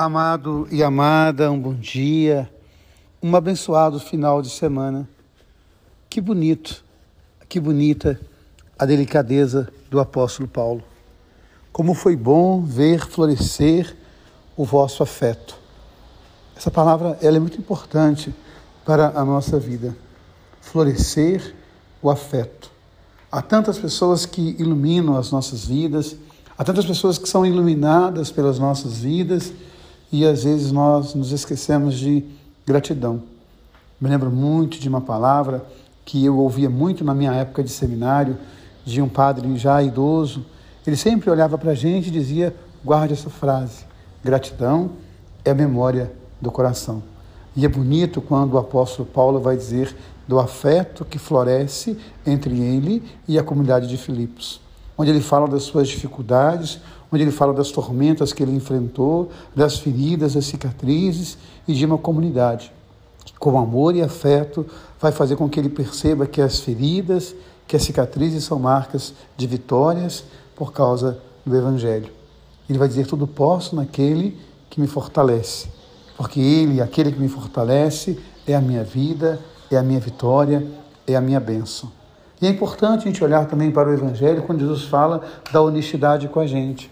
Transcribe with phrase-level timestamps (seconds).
[0.00, 2.48] Amado e amada, um bom dia,
[3.20, 5.08] um abençoado final de semana.
[6.08, 6.84] Que bonito,
[7.48, 8.20] que bonita
[8.78, 10.84] a delicadeza do apóstolo Paulo.
[11.72, 13.96] Como foi bom ver florescer
[14.56, 15.58] o vosso afeto.
[16.56, 18.32] Essa palavra ela é muito importante
[18.84, 19.96] para a nossa vida.
[20.60, 21.56] Florescer
[22.00, 22.70] o afeto.
[23.32, 26.14] Há tantas pessoas que iluminam as nossas vidas,
[26.56, 29.52] há tantas pessoas que são iluminadas pelas nossas vidas
[30.10, 32.24] e às vezes nós nos esquecemos de
[32.66, 33.22] gratidão.
[34.00, 35.64] Me lembro muito de uma palavra
[36.04, 38.38] que eu ouvia muito na minha época de seminário,
[38.84, 40.44] de um padre já idoso.
[40.86, 42.54] Ele sempre olhava para a gente e dizia:
[42.84, 43.84] guarde essa frase,
[44.24, 44.90] gratidão
[45.44, 47.02] é a memória do coração.
[47.54, 49.94] E é bonito quando o apóstolo Paulo vai dizer
[50.28, 54.60] do afeto que floresce entre ele e a comunidade de Filipos,
[54.98, 56.80] onde ele fala das suas dificuldades,
[57.10, 61.96] onde ele fala das tormentas que ele enfrentou, das feridas, das cicatrizes e de uma
[61.96, 62.72] comunidade
[63.24, 64.66] que, com amor e afeto,
[65.00, 67.34] vai fazer com que ele perceba que as feridas,
[67.66, 70.24] que as cicatrizes são marcas de vitórias
[70.56, 72.10] por causa do Evangelho.
[72.68, 74.36] Ele vai dizer: Tudo posso naquele
[74.68, 75.68] que me fortalece,
[76.16, 79.38] porque Ele, aquele que me fortalece, é a minha vida,
[79.70, 80.66] é a minha vitória,
[81.06, 81.97] é a minha bênção.
[82.40, 85.22] E é importante a gente olhar também para o Evangelho quando Jesus fala
[85.52, 86.90] da honestidade com a gente,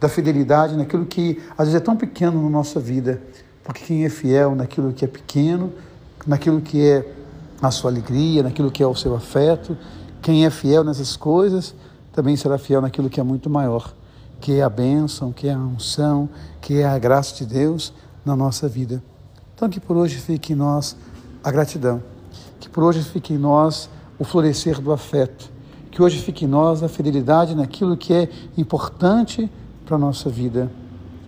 [0.00, 3.20] da fidelidade naquilo que às vezes é tão pequeno na nossa vida,
[3.62, 5.72] porque quem é fiel naquilo que é pequeno,
[6.26, 7.06] naquilo que é
[7.60, 9.76] a sua alegria, naquilo que é o seu afeto,
[10.22, 11.74] quem é fiel nessas coisas
[12.12, 13.92] também será fiel naquilo que é muito maior,
[14.40, 16.28] que é a bênção, que é a unção,
[16.60, 17.92] que é a graça de Deus
[18.24, 19.02] na nossa vida.
[19.54, 20.96] Então que por hoje fique em nós
[21.42, 22.14] a gratidão
[22.64, 25.50] que por hoje fique em nós o florescer do afeto,
[25.90, 29.50] que hoje fique em nós a fidelidade naquilo que é importante
[29.84, 30.70] para a nossa vida.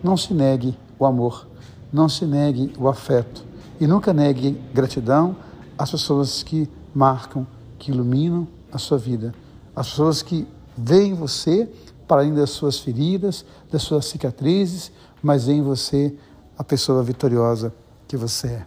[0.03, 1.47] Não se negue o amor,
[1.92, 3.45] não se negue o afeto
[3.81, 5.37] e nunca negue gratidão
[5.79, 7.47] às pessoas que marcam,
[7.79, 9.35] que iluminam a sua vida,
[9.75, 10.46] às pessoas que
[10.77, 11.69] veem você
[12.08, 14.92] para além das suas feridas, das suas cicatrizes,
[15.23, 16.14] mas veem em você
[16.57, 17.73] a pessoa vitoriosa
[18.07, 18.67] que você é.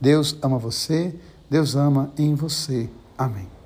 [0.00, 1.14] Deus ama você
[1.50, 2.88] Deus ama em você.
[3.18, 3.59] Amém.